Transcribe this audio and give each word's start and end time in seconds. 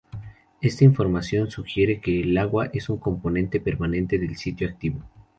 Esta 0.61 0.83
información 0.83 1.51
sugiere 1.51 2.01
que 2.01 2.21
el 2.21 2.35
agua 2.39 2.71
es 2.73 2.89
un 2.89 2.97
componente 2.97 3.59
permanente 3.59 4.17
del 4.17 4.35
sitio 4.35 4.67
activo. 4.67 5.03